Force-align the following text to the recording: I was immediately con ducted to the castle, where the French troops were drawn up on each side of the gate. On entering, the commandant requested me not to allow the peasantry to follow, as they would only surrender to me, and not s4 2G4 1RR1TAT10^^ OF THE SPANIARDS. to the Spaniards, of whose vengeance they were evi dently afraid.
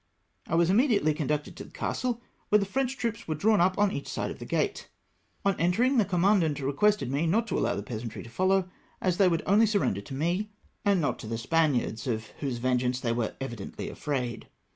I 0.47 0.55
was 0.55 0.71
immediately 0.71 1.13
con 1.13 1.27
ducted 1.27 1.53
to 1.53 1.63
the 1.63 1.69
castle, 1.69 2.23
where 2.49 2.57
the 2.57 2.65
French 2.65 2.97
troops 2.97 3.27
were 3.27 3.35
drawn 3.35 3.61
up 3.61 3.77
on 3.77 3.91
each 3.91 4.07
side 4.07 4.31
of 4.31 4.39
the 4.39 4.45
gate. 4.47 4.89
On 5.45 5.55
entering, 5.59 5.97
the 5.99 6.05
commandant 6.05 6.59
requested 6.59 7.11
me 7.11 7.27
not 7.27 7.45
to 7.49 7.59
allow 7.59 7.75
the 7.75 7.83
peasantry 7.83 8.23
to 8.23 8.29
follow, 8.31 8.67
as 8.99 9.17
they 9.17 9.27
would 9.27 9.43
only 9.45 9.67
surrender 9.67 10.01
to 10.01 10.15
me, 10.15 10.49
and 10.83 11.01
not 11.01 11.19
s4 11.19 11.19
2G4 11.19 11.19
1RR1TAT10^^ 11.19 11.23
OF 11.25 11.29
THE 11.29 11.37
SPANIARDS. 11.37 12.03
to 12.03 12.09
the 12.09 12.17
Spaniards, 12.17 12.25
of 12.25 12.27
whose 12.39 12.57
vengeance 12.57 12.99
they 12.99 13.11
were 13.11 13.35
evi 13.39 13.55
dently 13.57 13.91
afraid. 13.91 14.47